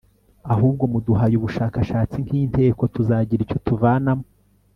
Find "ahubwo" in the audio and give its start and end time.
0.53-0.83